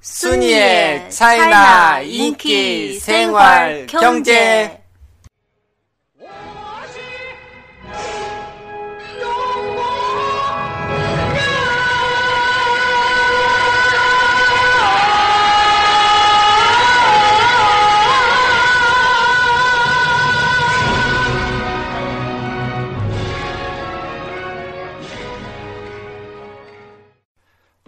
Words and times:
순이의 0.00 1.10
차이나 1.10 2.00
인기 2.00 2.94
생활 3.00 3.86
경제 3.86 4.82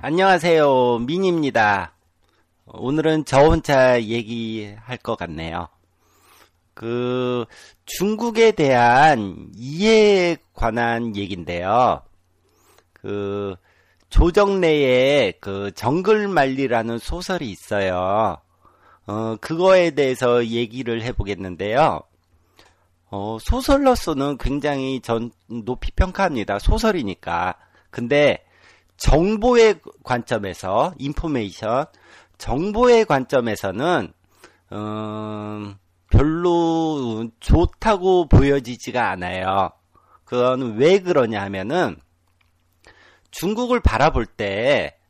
안녕하세요 0.03 0.99
민입니다. 1.07 1.93
오늘은 2.73 3.25
저 3.25 3.41
혼자 3.41 4.01
얘기할 4.01 4.97
것 4.99 5.17
같네요. 5.17 5.69
그 6.75 7.45
중국에 7.85 8.53
대한 8.53 9.49
이해에 9.57 10.37
관한 10.55 11.17
얘기인데요. 11.17 12.03
그 12.93 13.57
조정래의 14.09 15.35
그 15.41 15.73
정글말리라는 15.75 16.99
소설이 16.99 17.51
있어요. 17.51 18.39
어, 19.07 19.37
그거에 19.41 19.91
대해서 19.91 20.47
얘기를 20.47 21.03
해보겠는데요. 21.03 22.01
어, 23.11 23.39
소설로서는 23.41 24.39
굉장히 24.39 25.01
전 25.01 25.33
높이 25.49 25.91
평가합니다. 25.93 26.61
소설이니까. 26.61 27.57
근데 27.91 28.45
정보의 28.97 29.81
관점에서 30.05 30.95
인포메이션 30.99 31.87
정보의 32.41 33.05
관점에서는 33.05 34.13
음, 34.73 35.75
별로 36.11 37.29
좋다고 37.39 38.29
보여지지가 38.29 39.11
않아요. 39.11 39.71
그건 40.25 40.77
왜 40.77 40.99
그러냐 40.99 41.41
하면은 41.43 41.97
중국을 43.31 43.81
바라볼 43.81 44.27
때 44.27 45.01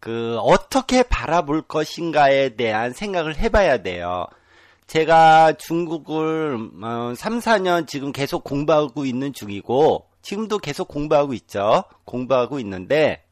그 0.00 0.38
어떻게 0.38 1.02
바라볼 1.02 1.62
것인가에 1.62 2.50
대한 2.50 2.92
생각을 2.92 3.36
해봐야 3.36 3.82
돼요. 3.82 4.26
제가 4.86 5.54
중국을 5.54 6.56
3, 7.16 7.40
4년 7.40 7.86
지금 7.86 8.12
계속 8.12 8.44
공부하고 8.44 9.04
있는 9.04 9.32
중이고 9.32 10.06
지금도 10.22 10.58
계속 10.58 10.88
공부하고 10.88 11.34
있죠. 11.34 11.84
공부하고 12.04 12.58
있는데 12.60 13.24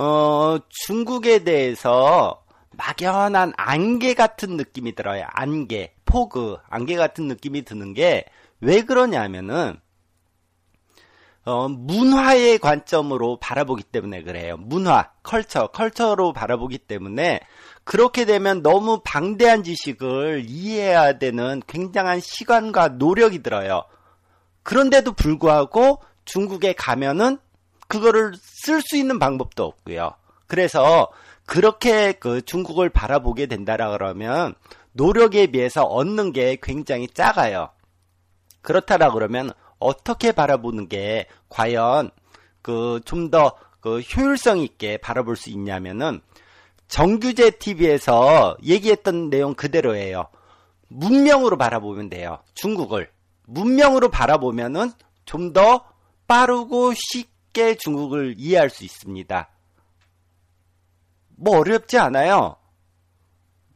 어, 0.00 0.58
중국에 0.68 1.44
대해서 1.44 2.44
막연한 2.70 3.52
안개 3.56 4.14
같은 4.14 4.56
느낌이 4.56 4.94
들어요. 4.94 5.26
안개, 5.30 5.92
fog, 6.04 6.56
안개 6.68 6.96
같은 6.96 7.26
느낌이 7.26 7.64
드는 7.64 7.94
게 7.94 8.24
왜 8.60 8.82
그러냐면은 8.82 9.78
어, 11.44 11.66
문화의 11.66 12.58
관점으로 12.58 13.38
바라보기 13.38 13.84
때문에 13.84 14.22
그래요. 14.22 14.58
문화, 14.58 15.10
culture, 15.22 15.68
culture로 15.68 16.34
바라보기 16.34 16.76
때문에 16.78 17.40
그렇게 17.84 18.26
되면 18.26 18.62
너무 18.62 19.00
방대한 19.02 19.62
지식을 19.62 20.44
이해해야 20.46 21.18
되는 21.18 21.62
굉장한 21.66 22.20
시간과 22.20 22.88
노력이 22.88 23.42
들어요. 23.42 23.84
그런데도 24.62 25.12
불구하고 25.12 26.02
중국에 26.26 26.74
가면은 26.74 27.38
그거를 27.88 28.34
쓸 28.40 28.80
수 28.82 28.96
있는 28.96 29.18
방법도 29.18 29.64
없고요. 29.64 30.14
그래서 30.46 31.10
그렇게 31.46 32.12
그 32.12 32.42
중국을 32.42 32.90
바라보게 32.90 33.46
된다라 33.46 33.90
그러면 33.90 34.54
노력에 34.92 35.48
비해서 35.48 35.84
얻는 35.84 36.32
게 36.32 36.58
굉장히 36.62 37.08
작아요. 37.08 37.70
그렇다라 38.62 39.12
그러면 39.12 39.50
어떻게 39.78 40.32
바라보는 40.32 40.88
게 40.88 41.26
과연 41.48 42.10
그 42.62 43.00
좀 43.04 43.30
더 43.30 43.52
그 43.80 44.00
효율성 44.00 44.58
있게 44.58 44.98
바라볼 44.98 45.36
수 45.36 45.50
있냐면은 45.50 46.20
정규제 46.88 47.52
TV에서 47.52 48.56
얘기했던 48.62 49.30
내용 49.30 49.54
그대로예요. 49.54 50.28
문명으로 50.88 51.58
바라보면 51.58 52.08
돼요. 52.08 52.38
중국을 52.54 53.10
문명으로 53.46 54.08
바라보면은 54.10 54.92
좀 55.24 55.52
더 55.52 55.84
빠르고 56.26 56.92
쉽 56.94 57.30
게 57.58 57.74
중국을 57.74 58.36
이해할 58.38 58.70
수 58.70 58.84
있습니다. 58.84 59.48
뭐 61.36 61.58
어렵지 61.58 61.98
않아요. 61.98 62.56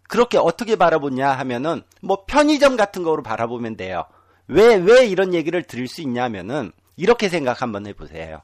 그렇게 0.09 0.39
어떻게 0.39 0.77
바라보냐 0.77 1.33
하면은 1.33 1.83
뭐 2.01 2.25
편의점 2.27 2.77
같은 2.77 3.03
거로 3.03 3.25
바라보면 3.25 3.77
돼요. 3.77 4.05
왜, 4.47 4.77
왜 4.77 5.07
이런 5.07 5.35
얘기를 5.35 5.65
드릴 5.65 5.89
수 5.89 6.01
있냐면은 6.01 6.71
이렇게 6.97 7.29
생각 7.29 7.61
한번 7.61 7.87
해보세요. 7.89 8.43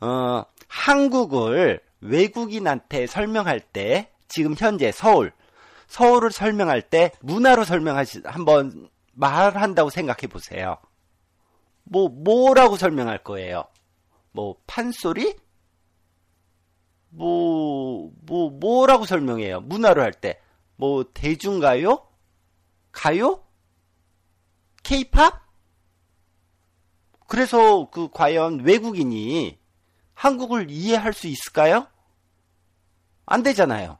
어, 0.00 0.44
한국을 0.68 1.80
외국인한테 2.00 3.06
설명할 3.06 3.60
때 3.60 4.10
지금 4.28 4.54
현재 4.56 4.92
서울, 4.92 5.32
서울을 5.88 6.32
설명할 6.32 6.80
때 6.82 7.10
문화로 7.20 7.64
설명하시, 7.64 8.22
한번 8.24 8.88
말한다고 9.12 9.90
생각해 9.90 10.28
보세요. 10.28 10.78
뭐, 11.84 12.08
뭐라고 12.08 12.76
설명할 12.76 13.18
거예요? 13.18 13.64
뭐, 14.32 14.56
판소리? 14.66 15.36
뭐, 17.10 18.12
뭐, 18.22 18.50
뭐라고 18.50 19.06
설명해요? 19.06 19.60
문화로 19.60 20.02
할 20.02 20.12
때. 20.12 20.40
뭐, 20.76 21.04
대중가요? 21.12 22.06
가요? 22.92 23.44
케이팝? 24.82 25.48
그래서 27.26 27.90
그 27.90 28.08
과연 28.10 28.60
외국인이 28.60 29.58
한국을 30.14 30.70
이해할 30.70 31.12
수 31.12 31.26
있을까요? 31.26 31.86
안 33.26 33.42
되잖아요. 33.42 33.98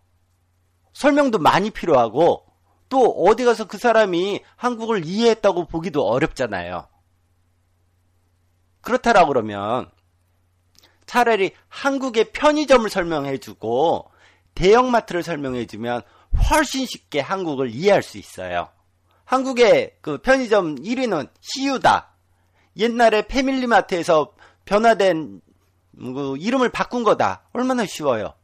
설명도 0.95 1.39
많이 1.39 1.71
필요하고 1.71 2.47
또 2.89 3.11
어디 3.25 3.45
가서 3.45 3.67
그 3.67 3.77
사람이 3.77 4.43
한국을 4.57 5.05
이해했다고 5.05 5.67
보기도 5.67 6.07
어렵잖아요. 6.07 6.89
그렇다라 8.81 9.27
그러면 9.27 9.91
차라리 11.09 11.53
한국의 11.69 12.33
편의점을 12.33 12.89
설명해 12.89 13.39
주고 13.39 14.11
대형마트를 14.55 15.23
설명해 15.23 15.67
주면 15.67 16.03
훨씬 16.51 16.85
쉽게 16.87 17.21
한국을 17.21 17.71
이해할 17.71 18.03
수 18.03 18.19
있어요. 18.19 18.69
한국의 19.25 19.97
그 20.03 20.19
편의점 20.19 20.77
1위는 20.77 21.31
CU다. 21.41 22.11
옛날에 22.77 23.27
패밀리마트에서 23.27 24.33
변화된 24.67 25.41
그 25.97 26.37
이름을 26.39 26.69
바꾼 26.69 27.03
거다. 27.03 27.49
얼마나 27.53 27.87
쉬워요. 27.87 28.35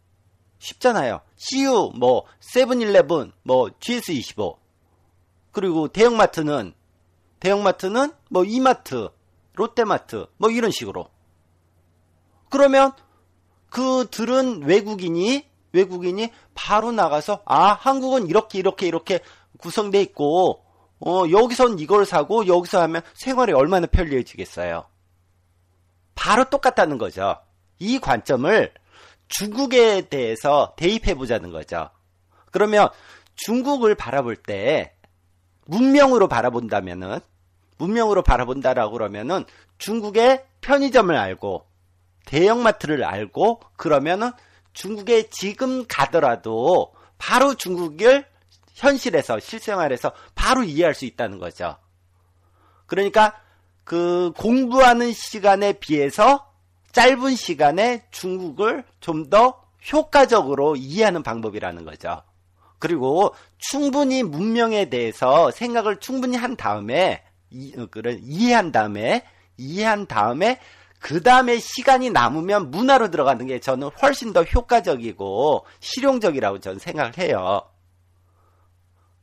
쉽잖아요. 0.59 1.21
CU, 1.37 1.93
뭐, 1.95 2.25
세븐일레븐, 2.41 3.33
뭐, 3.43 3.69
GS25. 3.79 4.57
그리고 5.53 5.89
대형마트는, 5.89 6.73
대형마트는 7.41 8.13
뭐, 8.31 8.45
이마트, 8.45 9.11
롯데마트, 9.53 10.27
뭐, 10.39 10.51
이런 10.51 10.71
식으로. 10.71 11.14
그러면 12.55 12.93
그들은 13.71 14.63
외국인이 14.63 15.45
외국인이 15.73 16.31
바로 16.55 16.93
나가서 16.93 17.43
아 17.45 17.73
한국은 17.73 18.29
이렇게 18.29 18.61
이렇게 18.61 18.87
이렇게 18.87 19.19
구성돼 19.59 20.01
있고 20.03 20.65
어 21.01 21.25
여기선 21.29 21.81
이걸 21.81 22.07
사고 22.07 22.47
여기서 22.47 22.81
하면 22.83 23.03
생활이 23.15 23.53
얼마나 23.53 23.89
편리해지겠어요. 23.89 24.85
바로 26.15 26.45
똑같다는 26.45 26.97
거죠. 26.97 27.39
이 27.81 27.99
관점을 27.99 28.73
중국에 29.27 30.09
대해서 30.09 30.75
대입해 30.77 31.15
보자는 31.17 31.51
거죠. 31.51 31.91
그러면 32.53 32.89
중국을 33.35 33.97
바라볼 33.97 34.37
때 34.37 34.95
문명으로 35.67 36.29
바라본다면은 36.29 37.19
문명으로 37.79 38.23
바라본다라고 38.23 38.93
그러면은 38.93 39.45
중국의 39.79 40.45
편의점을 40.61 41.13
알고 41.17 41.74
대형마트를 42.27 43.05
알고 43.05 43.61
그러면은 43.77 44.33
중국에 44.73 45.29
지금 45.31 45.87
가더라도 45.87 46.95
바로 47.19 47.55
중국을 47.55 48.27
현실에서 48.75 49.39
실생활에서 49.39 50.13
바로 50.35 50.65
이해할 50.65 50.95
수 50.95 51.05
있다는 51.05 51.39
거죠. 51.39 51.77
그러니까 52.87 53.41
그 53.85 54.33
공부하는 54.37 55.13
시간에 55.13 55.75
비해서 55.75 56.51
짧은 56.93 57.37
시간에 57.37 58.05
중국을 58.11 58.85
좀 59.01 59.31
더 59.31 59.65
효과적으로 59.93 60.77
이해하는 60.77 61.23
방법이라는 61.23 61.85
거죠. 61.85 62.23
그리고 62.79 63.35
충분히 63.59 64.23
문명에 64.23 64.91
대해서 64.91 65.51
생각을 65.51 66.01
충분히 66.01 66.37
한 66.37 66.57
다음에 66.57 67.23
이, 67.51 67.73
어, 67.77 67.87
그런 67.91 68.19
이해한 68.23 68.73
다음에 68.73 69.25
이해한 69.57 70.07
다음에 70.07 70.61
그 71.05 71.23
다음에 71.23 71.59
시간이 71.59 72.11
남으면 72.11 72.71
문화로 72.71 73.11
들어가는 73.11 73.47
게 73.47 73.61
저는 73.61 73.91
훨씬 74.01 74.33
더 74.33 74.43
효과적이고 74.43 75.67
실용적이라고 75.81 76.61
저는 76.61 76.79
생각을 76.79 77.19
해요. 77.19 77.63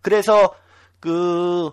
그래서 0.01 0.53
그 0.99 1.71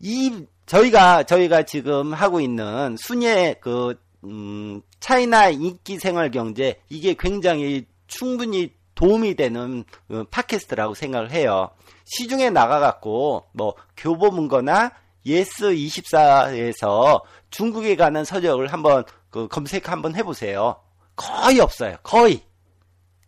이 0.00 0.46
저희가 0.66 1.24
저희가 1.24 1.62
지금 1.64 2.12
하고 2.12 2.40
있는 2.40 2.96
순위의 2.98 3.56
그 3.60 3.98
음, 4.24 4.82
차이나 5.00 5.48
인기 5.48 5.98
생활 5.98 6.30
경제 6.30 6.80
이게 6.88 7.14
굉장히 7.18 7.86
충분히 8.06 8.72
도움이 8.94 9.34
되는 9.34 9.84
어, 10.10 10.24
팟캐스트라고 10.30 10.94
생각을 10.94 11.30
해요. 11.30 11.70
시중에 12.04 12.50
나가갖고 12.50 13.44
뭐 13.52 13.74
교보문고나 13.96 14.92
예스 15.26 15.72
24에서 15.72 17.22
중국에 17.50 17.96
가는 17.96 18.24
서적을 18.24 18.68
한번 18.68 19.04
그 19.30 19.48
검색 19.48 19.90
한번 19.90 20.14
해보세요. 20.14 20.80
거의 21.16 21.60
없어요. 21.60 21.96
거의 22.02 22.42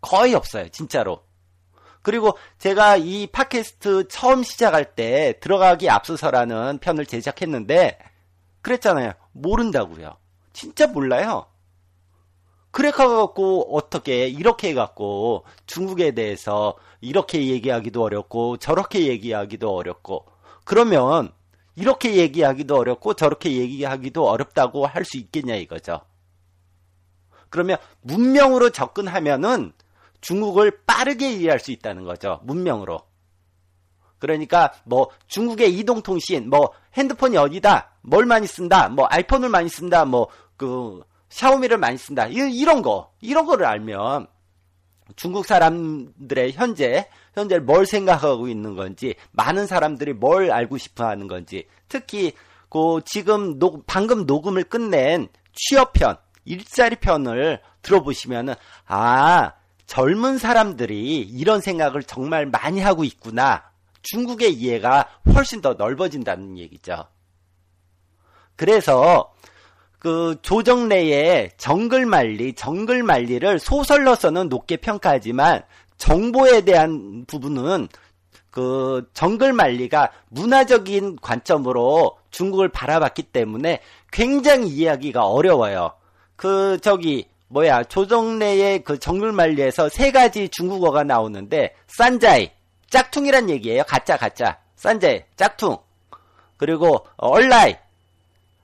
거의 0.00 0.35
없어요. 0.35 0.69
진짜로. 0.70 1.23
그리고 2.02 2.38
제가 2.58 2.97
이 2.97 3.26
팟캐스트 3.26 4.08
처음 4.08 4.43
시작할 4.43 4.94
때 4.94 5.38
들어가기 5.41 5.91
앞서서라는 5.91 6.79
편을 6.79 7.05
제작했는데 7.06 7.99
그랬잖아요. 8.62 9.12
모른다고요. 9.32 10.17
진짜 10.52 10.87
몰라요. 10.87 11.47
그래가지고 12.70 13.76
어떻게 13.76 14.29
이렇게 14.29 14.70
해갖고 14.70 15.44
중국에 15.67 16.12
대해서 16.12 16.76
이렇게 17.00 17.49
얘기하기도 17.49 18.02
어렵고 18.02 18.58
저렇게 18.58 19.06
얘기하기도 19.06 19.75
어렵고 19.75 20.26
그러면 20.64 21.32
이렇게 21.81 22.17
얘기하기도 22.17 22.77
어렵고 22.77 23.15
저렇게 23.15 23.53
얘기하기도 23.53 24.29
어렵다고 24.29 24.87
할 24.87 25.05
수 25.05 25.17
있겠냐 25.17 25.55
이거죠. 25.56 26.03
그러면 27.49 27.79
문명으로 28.03 28.71
접근하면은 28.71 29.73
중국을 30.21 30.82
빠르게 30.87 31.32
이해할 31.32 31.59
수 31.59 31.73
있다는 31.73 32.05
거죠. 32.05 32.41
문명으로. 32.44 33.00
그러니까 34.19 34.73
뭐 34.85 35.09
중국의 35.27 35.77
이동통신, 35.79 36.50
뭐 36.50 36.73
핸드폰이 36.94 37.37
어디다, 37.38 37.93
뭘 38.03 38.26
많이 38.26 38.47
쓴다, 38.47 38.88
뭐 38.91 39.06
아이폰을 39.09 39.49
많이 39.49 39.69
쓴다, 39.69 40.05
뭐 40.05 40.29
그 40.61 41.03
샤오미를 41.31 41.79
많이 41.79 41.97
쓴다. 41.97 42.26
이런 42.26 42.83
거, 42.83 43.15
이런 43.23 43.47
거를 43.47 43.65
알면 43.65 44.26
중국 45.17 45.47
사람들의 45.47 46.53
현재 46.53 47.09
현재 47.35 47.59
뭘 47.59 47.87
생각하고 47.87 48.49
있는 48.49 48.75
건지, 48.75 49.15
많은 49.33 49.67
사람들이 49.67 50.12
뭘 50.15 50.51
알고 50.51 50.79
싶어 50.79 51.07
하는 51.07 51.29
건지, 51.29 51.67
특히 51.89 52.33
그 52.69 53.01
지금 53.05 53.59
녹, 53.59 53.87
방금 53.87 54.27
녹음을 54.27 54.65
끝낸 54.65 55.29
취업편, 55.55 56.17
일자리 56.45 56.97
편을 56.97 57.61
들어보시면은 57.83 58.55
아 58.87 59.53
젊은 59.87 60.39
사람들이 60.39 61.21
이런 61.21 61.61
생각을 61.61 62.03
정말 62.05 62.47
많이 62.47 62.81
하고 62.81 63.05
있구나. 63.05 63.71
중국의 64.03 64.55
이해가 64.55 65.09
훨씬 65.35 65.61
더 65.61 65.75
넓어진다는 65.75 66.59
얘기죠. 66.59 67.07
그래서 68.57 69.33
그 70.00 70.35
조정래의 70.41 71.52
정글만리, 71.58 72.55
정글만리를 72.55 73.58
소설로서는 73.58 74.49
높게 74.49 74.79
평가하지만 74.79 75.62
정보에 75.99 76.62
대한 76.62 77.26
부분은 77.26 77.87
그 78.50 79.06
정글만리가 79.12 80.11
문화적인 80.31 81.19
관점으로 81.20 82.17
중국을 82.31 82.70
바라봤기 82.70 83.25
때문에 83.25 83.81
굉장히 84.11 84.69
이해하기가 84.69 85.26
어려워요. 85.26 85.93
그 86.35 86.79
저기 86.81 87.29
뭐야 87.49 87.85
조정래의 87.85 88.85
그 88.85 88.99
정글만리에서 88.99 89.91
세 89.91 90.11
가지 90.11 90.49
중국어가 90.49 91.05
나오는데 91.05 91.75
산자이 91.88 92.50
짝퉁이란 92.88 93.50
얘기예요. 93.50 93.82
가짜 93.87 94.17
가짜 94.17 94.58
산자이 94.76 95.25
짝퉁 95.37 95.76
그리고 96.56 97.06
얼라이 97.19 97.76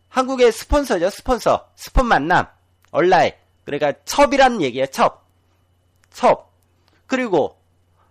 한국의 0.09 0.53
스폰서죠 0.53 1.11
스폰서 1.11 1.71
스폰 1.75 2.07
만남 2.07 2.47
얼라이 2.91 3.33
그러니까 3.65 3.93
첩이란 4.05 4.63
얘기예요. 4.63 4.87
첩 4.87 5.27
첩. 6.11 6.51
그리고 7.07 7.59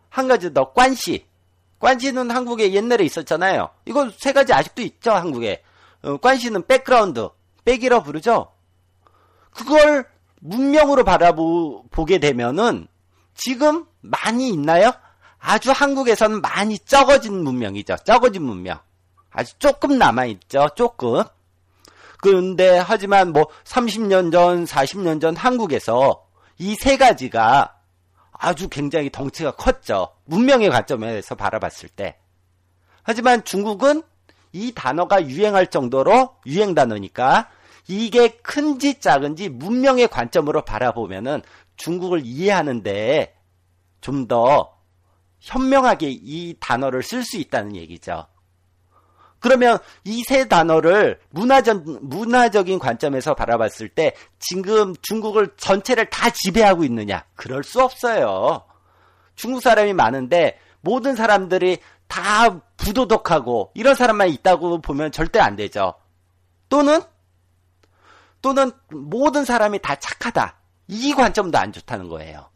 한 0.10 0.28
가지 0.28 0.54
더 0.54 0.72
관시. 0.74 1.26
관시는 1.80 2.32
한국에 2.32 2.72
옛날에 2.74 3.04
있었잖아요. 3.04 3.70
이거 3.86 4.10
세 4.18 4.32
가지 4.32 4.54
아직도 4.54 4.82
있죠 4.84 5.12
한국에. 5.12 5.64
어, 6.04 6.18
관시는 6.18 6.68
백그라운드, 6.68 7.30
백이라 7.66 8.04
부르죠. 8.04 8.52
그걸 9.52 10.08
문명으로 10.40 11.04
바라보게 11.04 12.20
되면은 12.20 12.88
지금 13.34 13.86
많이 14.02 14.50
있나요? 14.50 14.92
아주 15.40 15.72
한국에서는 15.72 16.42
많이 16.42 16.78
적어진 16.80 17.44
문명이죠. 17.44 17.98
적어진 18.06 18.44
문명. 18.44 18.80
아주 19.32 19.58
조금 19.58 19.98
남아있죠. 19.98 20.70
조금. 20.76 21.24
그런데 22.26 22.80
하지만 22.80 23.32
뭐 23.34 23.46
30년 23.66 24.32
전, 24.32 24.66
40년 24.66 25.22
전 25.22 25.36
한국에서 25.36 26.26
이 26.58 26.76
세 26.76 26.98
가지가 26.98 27.76
아주 28.32 28.68
굉장히 28.68 29.12
덩치가 29.12 29.52
컸죠. 29.52 30.10
문명의 30.26 30.72
관점에서 30.72 31.36
바라봤을 31.36 31.90
때. 31.96 32.18
하지만 33.04 33.44
중국은 33.44 34.02
이 34.54 34.72
단어가 34.74 35.24
유행할 35.28 35.68
정도로 35.68 36.38
유행 36.48 36.74
단어니까 36.74 37.50
이게 37.88 38.30
큰지 38.38 39.00
작은지 39.00 39.50
문명의 39.50 40.08
관점으로 40.08 40.64
바라보면은 40.64 41.44
중국을 41.78 42.22
이해하는데 42.26 43.36
좀 44.02 44.28
더 44.28 44.74
현명하게 45.42 46.10
이 46.10 46.56
단어를 46.60 47.04
쓸 47.04 47.24
수 47.24 47.38
있다는 47.38 47.76
얘기죠. 47.76 48.26
그러면 49.46 49.78
이 50.06 50.24
세 50.24 50.48
단어를 50.48 51.20
문화적, 51.30 51.84
문화적인 52.02 52.80
관점에서 52.80 53.36
바라봤을 53.36 53.90
때 53.90 54.16
지금 54.40 54.96
중국을 55.04 55.54
전체를 55.56 56.10
다 56.10 56.32
지배하고 56.32 56.84
있느냐? 56.86 57.24
그럴 57.36 57.64
수 57.64 57.80
없어요. 57.80 58.66
중국 59.36 59.62
사람이 59.62 59.94
많은데 59.94 60.58
모든 60.82 61.16
사람들이 61.16 61.78
다 62.08 62.60
부도덕하고 62.78 63.70
이런 63.76 63.94
사람만 63.94 64.30
있다고 64.30 64.82
보면 64.82 65.12
절대 65.12 65.38
안 65.40 65.56
되죠. 65.56 65.94
또는 66.68 67.00
또는 68.42 68.72
모든 68.90 69.46
사람이 69.46 69.78
다 69.78 69.96
착하다. 69.96 70.58
이 70.88 71.14
관점도 71.14 71.56
안 71.56 71.72
좋다는 71.72 72.10
거예요. 72.10 72.50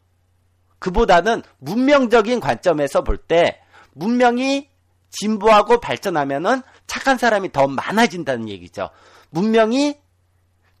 그보다는 0.80 1.42
문명적인 1.58 2.40
관점에서 2.40 3.04
볼 3.04 3.16
때 3.28 3.60
문명이 3.92 4.68
진보하고 5.10 5.80
발전하면은 5.80 6.62
착한 6.90 7.16
사람이 7.18 7.52
더 7.52 7.68
많아진다는 7.68 8.48
얘기죠. 8.48 8.90
문명이 9.30 9.96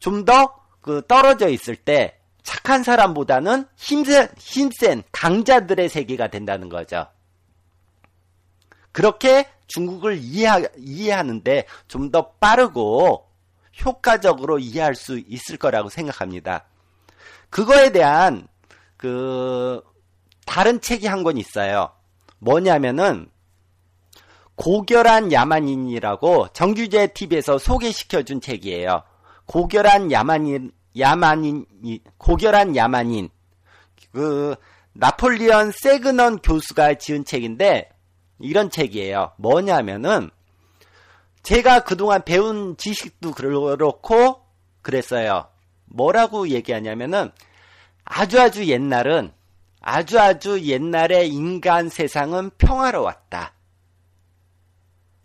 좀 0.00 0.24
더 0.24 0.58
그 0.80 1.02
떨어져 1.06 1.48
있을 1.50 1.76
때 1.76 2.18
착한 2.42 2.82
사람보다는 2.82 3.66
힘센, 3.76 4.28
힘센 4.38 5.02
강자들의 5.12 5.88
세계가 5.88 6.28
된다는 6.28 6.68
거죠. 6.68 7.06
그렇게 8.92 9.46
중국을 9.68 10.16
이해하, 10.18 10.62
이해하는데 10.78 11.66
좀 11.86 12.10
더 12.10 12.32
빠르고 12.40 13.28
효과적으로 13.84 14.58
이해할 14.58 14.94
수 14.96 15.18
있을 15.18 15.58
거라고 15.58 15.90
생각합니다. 15.90 16.64
그거에 17.50 17.92
대한 17.92 18.48
그 18.96 19.80
다른 20.44 20.80
책이 20.80 21.06
한 21.06 21.22
권 21.22 21.36
있어요. 21.36 21.92
뭐냐면은 22.38 23.30
고결한 24.60 25.32
야만인이라고 25.32 26.48
정규제 26.52 27.14
TV에서 27.14 27.56
소개시켜준 27.56 28.42
책이에요. 28.42 29.02
고결한 29.46 30.12
야만인, 30.12 30.70
야만인, 30.98 31.64
고결한 32.18 32.76
야만인. 32.76 33.30
그, 34.12 34.54
나폴리언 34.92 35.72
세그넌 35.72 36.40
교수가 36.40 36.94
지은 36.94 37.24
책인데, 37.24 37.88
이런 38.38 38.68
책이에요. 38.68 39.32
뭐냐면은, 39.38 40.28
제가 41.42 41.84
그동안 41.84 42.22
배운 42.22 42.76
지식도 42.76 43.30
그렇고 43.30 44.42
그랬어요. 44.82 45.48
뭐라고 45.86 46.48
얘기하냐면은 46.48 47.30
아주 48.04 48.38
아주 48.38 48.66
옛날은 48.66 49.32
아주 49.80 50.20
아주 50.20 50.60
옛날의 50.60 51.30
인간 51.30 51.88
세상은 51.88 52.50
평화로웠다. 52.58 53.54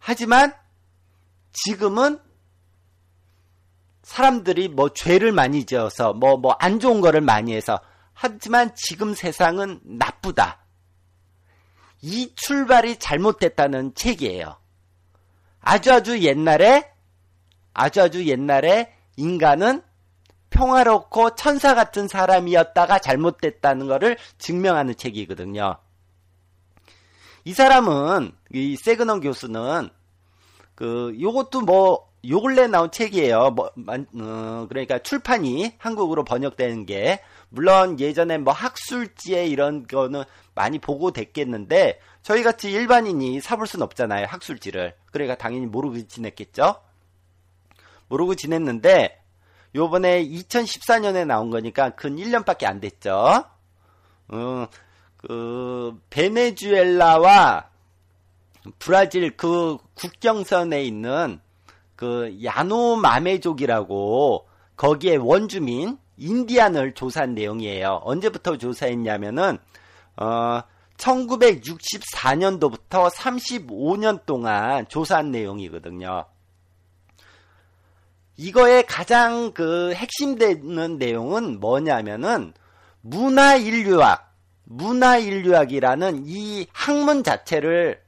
하지만 0.08 0.54
지금은 1.52 2.20
사람들이 4.04 4.68
뭐 4.68 4.90
죄를 4.90 5.32
많이 5.32 5.66
지어서 5.66 6.14
뭐 6.14 6.38
뭐 6.38 6.56
안 6.60 6.80
좋은 6.80 7.02
거를 7.02 7.22
많이 7.22 7.56
해서 7.56 7.80
하지만 8.14 8.76
지금 8.76 9.16
세상은 9.16 9.80
나쁘다. 9.84 10.60
이 12.04 12.36
출발이 12.36 12.98
잘못됐다는 12.98 13.96
책이에요. 13.96 14.58
아주 15.60 15.92
아주 15.92 16.20
옛날에 16.22 16.88
아주 17.74 18.04
아주 18.04 18.28
옛날에 18.28 18.94
인간은 19.18 19.82
평화롭고 20.52 21.34
천사 21.34 21.74
같은 21.74 22.08
사람이었다가 22.08 23.00
잘못됐다는 23.00 23.88
것을 23.88 24.20
증명하는 24.38 24.98
책이거든요. 24.98 25.80
이 27.46 27.54
사람은 27.54 28.34
이 28.54 28.76
세그넌 28.76 29.22
교수는 29.22 29.90
그 30.76 31.16
요것도 31.20 31.62
뭐 31.62 32.16
요 32.30 32.42
근래 32.42 32.68
나온 32.68 32.92
책이에요. 32.92 33.52
뭐 33.52 33.72
어, 33.88 34.66
그러니까 34.68 35.00
출판이 35.00 35.76
한국으로 35.78 36.24
번역되는 36.24 36.86
게 36.86 37.22
물론 37.50 38.00
예전에 38.00 38.38
뭐 38.38 38.54
학술지에 38.54 39.46
이런 39.48 39.86
거는 39.86 40.24
많이 40.56 40.80
보고 40.80 41.12
됐겠는데 41.12 42.00
저희 42.24 42.42
같이 42.44 42.72
일반인이 42.72 43.42
사볼 43.42 43.68
순 43.68 43.82
없잖아요. 43.82 44.26
학술지를. 44.28 44.96
그러니까 45.12 45.36
당연히 45.36 45.68
모르고 45.68 46.08
지냈겠죠. 46.08 46.82
모르고 48.08 48.36
지냈는데 48.36 49.22
요번에 49.76 50.26
2014년에 50.26 51.26
나온 51.26 51.50
거니까 51.50 51.92
근 51.92 52.16
1년밖에 52.16 52.66
안 52.66 52.80
됐죠. 52.80 53.46
어, 54.30 54.68
그 55.28 56.00
베네수엘라와 56.12 57.66
브라질 58.78 59.36
그 59.36 59.80
국경선에 59.96 60.84
있는 60.84 61.40
그 61.96 62.38
야노마메족이라고 62.44 64.48
거기에 64.76 65.16
원주민 65.16 65.98
인디안을 66.18 66.94
조사한 66.94 67.34
내용이에요. 67.34 68.02
언제부터 68.04 68.58
조사했냐면은 68.58 69.58
어 70.18 70.62
1964년도부터 70.98 73.10
35년 73.10 74.26
동안 74.26 74.86
조사한 74.88 75.32
내용이거든요. 75.32 76.26
이거의 78.38 78.86
가장 78.86 79.54
그 79.54 79.94
핵심되는 79.94 80.98
내용은 80.98 81.60
뭐냐면은 81.60 82.54
문화 83.02 83.56
인류학, 83.56 84.35
문화 84.66 85.18
인류학이라는 85.18 86.24
이 86.26 86.68
학문 86.74 87.24
자체를 87.24 88.04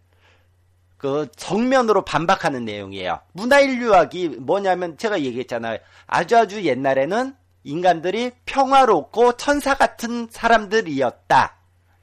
그 0.98 1.28
정면으로 1.36 2.04
반박하는 2.04 2.66
내용이에요. 2.66 3.20
문화 3.34 3.60
인류학이 3.60 4.30
뭐냐면 4.40 4.98
제가 4.98 5.22
얘기했잖아요. 5.22 5.78
아주 6.08 6.38
아주 6.38 6.66
옛날에는 6.66 7.36
인간들이 7.64 8.32
평화롭고 8.46 9.38
천사 9.38 9.76
같은 9.76 10.28
사람들이었다. 10.32 11.56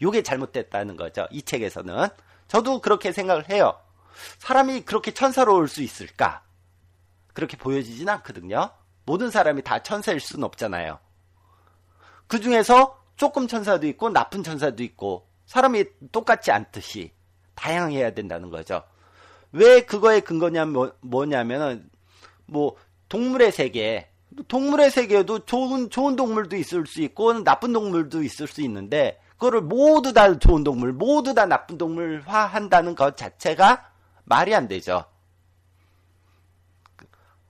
요게 0.03 0.23
잘못됐다는 0.23 0.97
거죠. 0.97 1.27
이 1.31 1.43
책에서는. 1.43 2.09
저도 2.47 2.81
그렇게 2.81 3.11
생각을 3.11 3.49
해요. 3.51 3.79
사람이 4.39 4.83
그렇게 4.83 5.11
천사로울 5.13 5.67
수 5.67 5.83
있을까? 5.83 6.43
그렇게 7.33 7.57
보여지진 7.57 8.09
않거든요. 8.09 8.71
모든 9.07 9.31
사람이 9.31 9.63
다 9.63 9.83
천사일 9.83 10.21
수는 10.21 10.45
없잖아요. 10.45 10.99
그 12.29 12.41
중에서 12.41 13.04
조금 13.17 13.47
천사도 13.47 13.87
있고 13.89 14.11
나쁜 14.11 14.43
천사도 14.43 14.83
있고 14.83 15.27
사람이 15.47 15.85
똑같지 16.13 16.51
않듯이 16.51 17.13
다양해야 17.55 18.13
된다는 18.13 18.51
거죠. 18.51 18.83
왜 19.53 19.83
그거의 19.83 20.21
근거냐면 20.21 20.93
뭐, 21.01 21.27
냐면은 21.27 21.89
뭐 22.47 22.77
동물의 23.09 23.53
세계 23.53 24.09
동물의 24.49 24.91
세계에도 24.91 25.45
좋은 25.45 25.91
좋은 25.91 26.17
동물도 26.17 26.57
있을 26.57 26.87
수 26.87 27.01
있고 27.03 27.45
나쁜 27.45 27.73
동물도 27.73 28.23
있을 28.25 28.49
수 28.49 28.63
있는데 28.63 29.21
그거를 29.33 29.61
모두 29.61 30.13
다 30.13 30.37
좋은 30.39 30.65
동물 30.65 30.93
모두 30.93 31.35
다 31.35 31.47
나쁜 31.47 31.79
동물화 31.79 32.47
한다는 32.47 32.95
것 32.95 33.17
자체가 33.17 33.91
말이 34.25 34.55
안 34.55 34.67
되죠. 34.67 35.05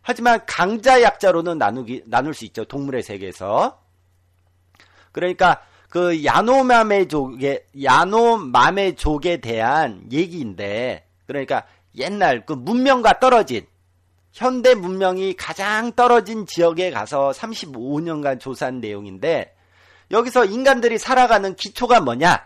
하지만 0.02 0.44
강자 0.44 1.00
약자로는 1.00 1.56
나누기 1.56 2.02
나눌 2.04 2.34
수 2.34 2.44
있죠. 2.44 2.64
동물의 2.66 3.02
세계에서. 3.02 3.82
그러니까 5.14 5.62
그 5.88 6.24
야노마메족의 6.24 7.66
야노마메족에 7.82 9.36
대한 9.40 10.02
얘기인데 10.10 11.06
그러니까 11.26 11.64
옛날 11.96 12.44
그 12.44 12.52
문명과 12.52 13.20
떨어진 13.20 13.64
현대 14.32 14.74
문명이 14.74 15.34
가장 15.34 15.92
떨어진 15.92 16.44
지역에 16.46 16.90
가서 16.90 17.30
35년간 17.30 18.40
조사한 18.40 18.80
내용인데 18.80 19.54
여기서 20.10 20.44
인간들이 20.46 20.98
살아가는 20.98 21.54
기초가 21.54 22.00
뭐냐? 22.00 22.44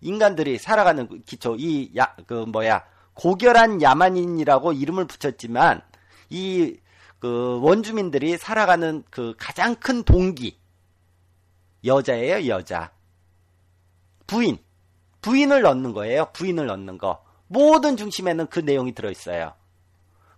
인간들이 0.00 0.58
살아가는 0.58 1.08
기초 1.24 1.54
이 1.56 1.92
야 1.96 2.16
그 2.26 2.34
뭐야 2.34 2.82
고결한 3.14 3.80
야만인이라고 3.80 4.72
이름을 4.72 5.06
붙였지만 5.06 5.80
이 6.30 6.76
그 7.20 7.60
원주민들이 7.62 8.36
살아가는 8.36 9.04
그 9.08 9.34
가장 9.38 9.76
큰 9.76 10.02
동기 10.02 10.58
여자예요, 11.84 12.48
여자. 12.48 12.92
부인. 14.26 14.58
부인을 15.20 15.62
넣는 15.62 15.92
거예요. 15.92 16.30
부인을 16.32 16.66
넣는 16.66 16.98
거. 16.98 17.24
모든 17.46 17.96
중심에는 17.96 18.46
그 18.46 18.60
내용이 18.60 18.92
들어 18.92 19.10
있어요. 19.10 19.54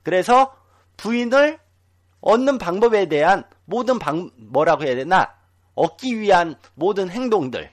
그래서 0.02 0.56
부인을 0.96 1.58
얻는 2.20 2.58
방법에 2.58 3.06
대한 3.06 3.44
모든 3.64 3.98
방 3.98 4.30
뭐라고 4.36 4.84
해야 4.84 4.94
되나? 4.94 5.34
얻기 5.74 6.18
위한 6.20 6.56
모든 6.74 7.10
행동들. 7.10 7.72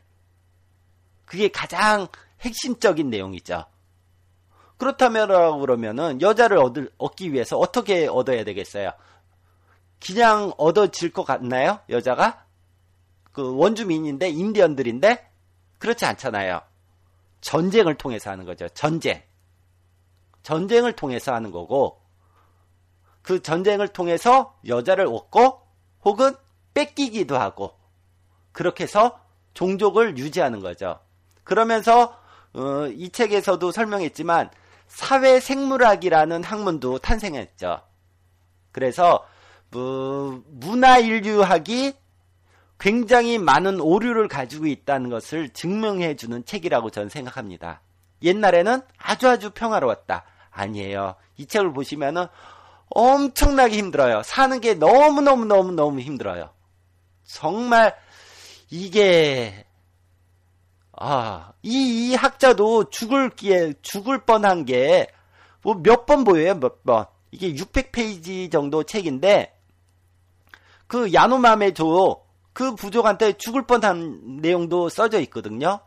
그게 1.26 1.48
가장 1.48 2.08
핵심적인 2.42 3.10
내용이죠. 3.10 3.66
그렇다면 4.78 5.60
그러면은 5.60 6.22
여자를 6.22 6.58
얻을, 6.58 6.92
얻기 6.98 7.34
위해서 7.34 7.58
어떻게 7.58 8.08
얻어야 8.08 8.44
되겠어요? 8.44 8.92
그냥 10.04 10.52
얻어질 10.58 11.14
것 11.14 11.24
같나요? 11.24 11.80
여자가? 11.90 12.46
그 13.32 13.56
원주민인데 13.56 14.30
인디언들인데 14.30 15.30
그렇지 15.78 16.06
않잖아요. 16.06 16.62
전쟁을 17.42 17.96
통해서 17.96 18.30
하는 18.30 18.46
거죠. 18.46 18.68
전쟁. 18.70 19.22
전쟁을 20.44 20.94
통해서 20.94 21.34
하는 21.34 21.52
거고 21.52 22.02
그 23.22 23.42
전쟁을 23.42 23.90
통해서 23.90 24.58
여자를 24.68 25.08
얻고 25.08 25.62
혹은 26.04 26.36
뺏기기도 26.74 27.38
하고 27.38 27.78
그렇게 28.52 28.84
해서 28.84 29.20
종족을 29.54 30.18
유지하는 30.18 30.60
거죠. 30.60 31.00
그러면서 31.44 32.18
어, 32.54 32.88
이 32.88 33.10
책에서도 33.10 33.72
설명했지만 33.72 34.50
사회 34.88 35.40
생물학이라는 35.40 36.44
학문도 36.44 37.00
탄생했죠. 37.00 37.82
그래서 38.72 39.26
뭐, 39.70 40.44
문화 40.48 40.98
인류학이 40.98 41.94
굉장히 42.82 43.38
많은 43.38 43.80
오류를 43.80 44.28
가지고 44.28 44.66
있다는 44.66 45.12
것을 45.12 45.50
증명해 45.50 46.16
주는 46.16 46.44
책이라고 46.44 46.90
저는 46.90 47.10
생각합니다. 47.10 47.82
옛날에는 48.24 48.82
아주 48.98 49.30
아주 49.30 49.52
평화로웠다. 49.52 50.24
아니에요. 50.50 51.16
이 51.38 51.46
책을 51.46 51.74
보시면은 51.74 52.26
엄청나게 52.90 53.78
힘들어요. 53.78 54.24
사는 54.24 54.60
게 54.60 54.74
너무너무너무너무 54.74 56.00
힘들어요. 56.00 56.50
정말 57.24 57.96
이게 58.72 59.66
아, 60.94 61.54
이, 61.62 62.12
이 62.12 62.16
학자도 62.16 62.90
죽을 62.90 63.30
기에, 63.30 63.74
죽을 63.82 64.26
뻔한 64.26 64.66
게, 64.66 65.08
뭐 65.62 65.76
몇 65.76 66.06
번 66.06 66.24
보여요, 66.24 66.56
몇 66.56 66.84
번. 66.84 67.06
이게 67.32 67.54
600페이지 67.54 68.52
정도 68.52 68.84
책인데, 68.84 69.56
그 70.88 71.12
야노마메 71.14 71.74
조, 71.74 72.24
그 72.54 72.76
부족한테 72.76 73.34
죽을 73.34 73.66
뻔한 73.66 74.38
내용도 74.42 74.90
써져 74.90 75.20
있거든요. 75.22 75.80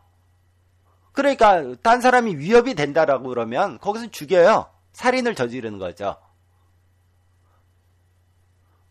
그러니까, 1.11 1.75
딴 1.81 2.01
사람이 2.01 2.37
위협이 2.37 2.75
된다라고 2.75 3.29
그러면, 3.29 3.77
거기서 3.79 4.11
죽여요. 4.11 4.69
살인을 4.93 5.35
저지르는 5.35 5.79
거죠. 5.79 6.17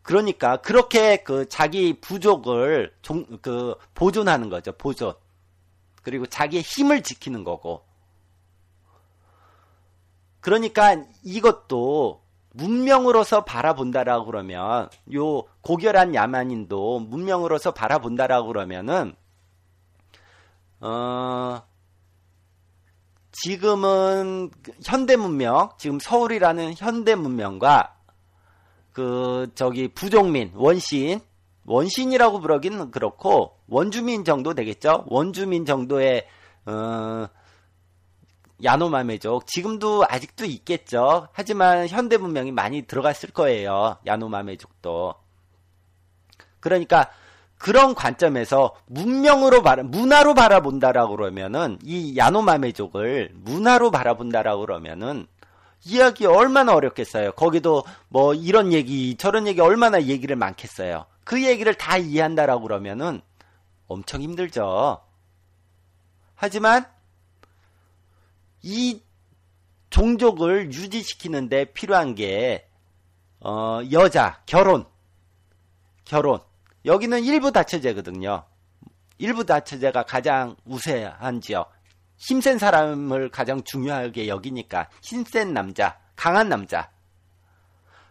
그러니까, 0.03 0.59
그렇게 0.59 1.23
그 1.23 1.49
자기 1.49 2.01
부족을 2.01 2.95
종, 3.03 3.27
그 3.43 3.75
보존하는 3.95 4.49
거죠, 4.49 4.73
보존. 4.73 5.15
그리고 6.03 6.27
자기의 6.27 6.63
힘을 6.63 7.03
지키는 7.03 7.45
거고. 7.45 7.85
그러니까 10.41 11.03
이것도 11.23 12.24
문명으로서 12.55 13.45
바라본다라고 13.45 14.27
그러면 14.27 14.89
요 15.15 15.43
고결한 15.61 16.15
야만인도 16.15 17.01
문명으로서 17.01 17.73
바라본다라고 17.73 18.49
그러면은 18.49 19.15
어 20.81 21.63
지금은 23.33 24.51
현대 24.85 25.17
문명, 25.17 25.71
지금 25.77 25.99
서울이라는 25.99 26.75
현대 26.77 27.17
문명과 27.17 27.97
그 28.93 29.51
저기 29.57 29.89
부족민, 29.89 30.53
원시인, 30.55 31.21
원시인이라고 31.67 32.41
부르기는 32.41 32.93
그렇고 32.93 33.59
원주민 33.67 34.25
정도 34.25 34.55
되겠죠. 34.55 35.05
원주민 35.09 35.67
정도의 35.67 36.29
어 36.67 37.27
야노마메족 38.65 39.47
지금도 39.47 40.05
아직도 40.09 40.45
있겠죠. 40.47 41.29
하지만 41.33 41.87
현대 41.87 42.17
문명이 42.17 42.51
많이 42.53 42.83
들어갔을 42.83 43.31
거예요. 43.31 43.99
야노마메족도. 44.07 45.15
그러니까 46.61 47.11
그런 47.59 47.95
관점에서 47.95 48.75
문명으로 48.87 49.63
바라, 49.63 49.83
문화로 49.83 50.35
바라본다라고 50.35 51.17
그러면은 51.17 51.79
이 51.83 52.17
야노마메족을 52.17 53.33
문화로 53.35 53.91
바라본다라고 53.91 54.63
그러면은 54.63 55.27
이야기 55.85 56.27
얼마나 56.27 56.75
어렵겠어요. 56.75 57.33
거기도 57.33 57.85
뭐 58.09 58.35
이런 58.35 58.73
얘기 58.73 59.17
저런 59.17 59.47
얘기 59.47 59.61
얼마나 59.61 60.03
얘기를 60.03 60.35
많겠어요. 60.37 61.07
그 61.25 61.45
얘기를 61.45 61.75
다 61.75 61.97
이해한다라고 61.99 62.63
그러면은 62.63 63.21
엄청 63.87 64.23
힘들죠. 64.23 65.01
하지만 66.35 66.87
이 68.67 69.03
종족을 69.91 70.73
유지시키는데 70.73 71.67
필요한 71.75 72.15
게 72.15 72.67
어, 73.41 73.81
여자 73.93 74.41
결혼 74.47 74.87
결혼 76.07 76.41
여기는 76.87 77.25
일부 77.25 77.53
다처제거든요. 77.53 78.45
일부 79.19 79.45
다처제가 79.45 80.05
가장 80.05 80.57
우세한 80.65 81.43
지역. 81.43 81.73
힘센 82.17 82.59
사람을 82.59 83.29
가장 83.31 83.63
중요하게 83.63 84.29
여기니까 84.29 84.89
힘센 85.03 85.53
남자, 85.53 85.99
강한 86.17 86.49
남자. 86.49 86.91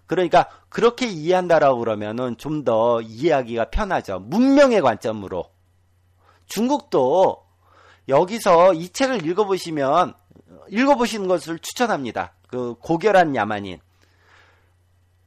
그러니까 0.06 0.50
그렇게 0.70 1.08
이해한다라고 1.08 1.80
그러면은 1.80 2.38
좀 2.38 2.64
더 2.64 3.02
이해하기가 3.02 3.72
편하죠. 3.72 4.20
문명의 4.20 4.82
관점으로. 4.82 5.50
중국도 6.46 7.44
여기서 8.08 8.74
이 8.74 8.90
책을 8.90 9.26
읽어보시면 9.26 10.14
읽어보시는 10.70 11.28
것을 11.28 11.60
추천합니다. 11.60 12.34
그 12.48 12.76
고결한 12.80 13.36
야만인. 13.36 13.80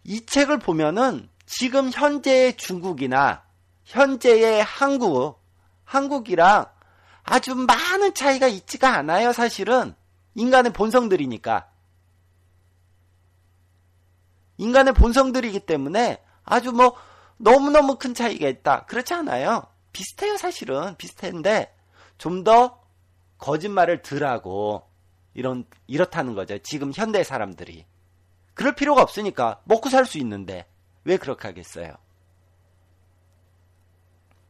이 0.04 0.24
책을 0.24 0.58
보면은 0.58 1.28
지금 1.46 1.90
현재의 1.90 2.56
중국이나 2.56 3.44
현재의 3.84 4.62
한국, 4.62 5.40
한국이랑 5.84 6.66
아주 7.22 7.54
많은 7.54 8.14
차이가 8.14 8.46
있지가 8.46 8.96
않아요, 8.96 9.32
사실은. 9.32 9.94
인간의 10.34 10.72
본성들이니까. 10.72 11.68
인간의 14.58 14.94
본성들이기 14.94 15.60
때문에 15.60 16.22
아주 16.44 16.72
뭐 16.72 16.96
너무너무 17.36 17.96
큰 17.96 18.14
차이가 18.14 18.48
있다. 18.48 18.86
그렇지 18.86 19.14
않아요. 19.14 19.66
비슷해요, 19.92 20.36
사실은. 20.36 20.96
비슷한데 20.96 21.74
좀 22.18 22.44
더 22.44 22.80
거짓말을 23.38 24.02
덜 24.02 24.24
하고 24.24 24.85
이런 25.36 25.66
이렇다는 25.86 26.34
거죠. 26.34 26.58
지금 26.58 26.92
현대 26.94 27.22
사람들이. 27.22 27.84
그럴 28.54 28.74
필요가 28.74 29.02
없으니까 29.02 29.60
먹고 29.64 29.90
살 29.90 30.06
수 30.06 30.16
있는데 30.18 30.66
왜 31.04 31.18
그렇게 31.18 31.46
하겠어요? 31.46 31.94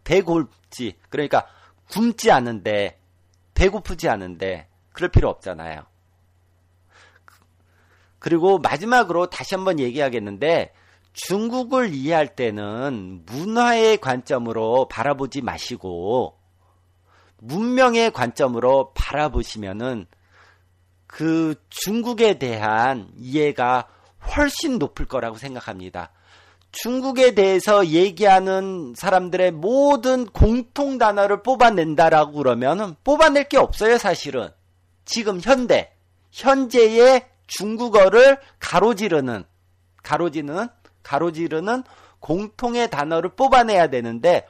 배고프지. 0.04 0.96
그러니까 1.08 1.48
굶지 1.90 2.30
않은데 2.30 3.00
배고프지 3.54 4.08
않은데 4.08 4.68
그럴 4.92 5.10
필요 5.10 5.28
없잖아요. 5.28 5.82
그리고 8.20 8.58
마지막으로 8.58 9.28
다시 9.28 9.56
한번 9.56 9.80
얘기하겠는데 9.80 10.72
중국을 11.12 11.92
이해할 11.92 12.36
때는 12.36 13.24
문화의 13.26 13.98
관점으로 13.98 14.86
바라보지 14.86 15.42
마시고 15.42 16.38
문명의 17.38 18.12
관점으로 18.12 18.92
바라보시면은 18.94 20.06
그 21.06 21.54
중국에 21.70 22.38
대한 22.38 23.08
이해가 23.16 23.88
훨씬 24.36 24.78
높을 24.78 25.06
거라고 25.06 25.36
생각합니다. 25.36 26.10
중국에 26.72 27.34
대해서 27.34 27.86
얘기하는 27.86 28.94
사람들의 28.94 29.52
모든 29.52 30.26
공통 30.26 30.98
단어를 30.98 31.42
뽑아낸다라고 31.42 32.32
그러면 32.32 32.96
뽑아낼 33.02 33.44
게 33.44 33.56
없어요, 33.56 33.96
사실은. 33.96 34.50
지금 35.04 35.40
현대, 35.40 35.92
현재의 36.32 37.26
중국어를 37.46 38.38
가로지르는, 38.58 39.44
가로지는, 40.02 40.68
가로지르는 41.02 41.84
공통의 42.20 42.90
단어를 42.90 43.30
뽑아내야 43.36 43.88
되는데, 43.88 44.46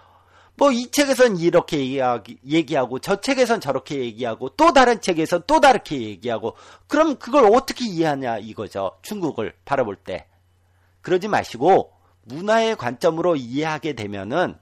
뭐 0.57 0.73
이 0.73 0.90
책에선 0.90 1.37
이렇게 1.38 1.79
얘기하고, 2.47 2.99
저 2.99 3.21
책에선 3.21 3.61
저렇게 3.61 3.99
얘기하고, 3.99 4.51
또 4.51 4.73
다른 4.73 5.01
책에선 5.01 5.42
또 5.47 5.61
다르게 5.61 6.01
얘기하고, 6.01 6.57
그럼 6.87 7.16
그걸 7.16 7.45
어떻게 7.55 7.85
이해하냐 7.87 8.38
이거죠. 8.38 8.99
중국을 9.03 9.55
바라볼 9.64 9.97
때. 9.97 10.27
그러지 11.03 11.29
마시고, 11.29 11.92
문화의 12.23 12.77
관점으로 12.77 13.37
이해하게 13.37 13.92
되면은 13.92 14.57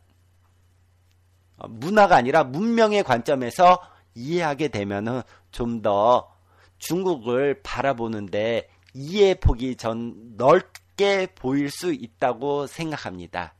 어, 1.56 1.68
문화가 1.68 2.16
아니라 2.16 2.44
문명의 2.44 3.02
관점에서 3.04 3.80
이해하게 4.14 4.68
되면은 4.68 5.22
좀 5.50 5.82
더 5.82 6.34
중국을 6.78 7.62
바라보는데 7.62 8.68
이해 8.92 9.34
폭이 9.34 9.76
전 9.76 10.36
넓게 10.36 11.28
보일 11.34 11.70
수 11.70 11.92
있다고 11.92 12.66
생각합니다. 12.66 13.54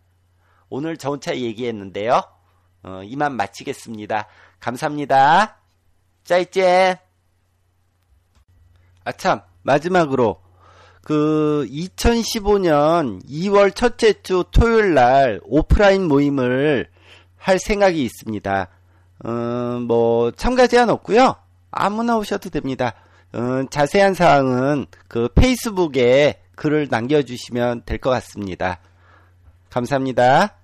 오늘 0.75 0.97
저 0.97 1.11
혼자 1.11 1.37
얘기했는데요. 1.37 2.21
어, 2.83 3.01
이만 3.05 3.37
마치겠습니다. 3.37 4.27
감사합니다. 4.59 5.59
짜이젠. 6.25 6.97
아참 9.05 9.41
마지막으로 9.63 10.41
그 11.03 11.65
2015년 11.71 13.25
2월 13.25 13.73
첫째 13.73 14.21
주 14.23 14.45
토요일 14.51 14.95
날 14.95 15.41
오프라인 15.45 16.09
모임을 16.09 16.89
할 17.37 17.59
생각이 17.61 18.03
있습니다. 18.03 18.69
어, 19.25 19.31
뭐 19.87 20.33
참가 20.33 20.67
제한 20.67 20.91
없고요. 20.91 21.37
아무나 21.71 22.17
오셔도 22.17 22.51
됩니다. 22.51 22.95
어, 23.33 23.65
자세한 23.71 24.15
사항은 24.15 24.87
그 25.07 25.29
페이스북에 25.37 26.41
글을 26.57 26.89
남겨주시면 26.91 27.83
될 27.85 27.99
것 27.99 28.11
같습니다. 28.11 28.81
감사합니다. 29.71 30.64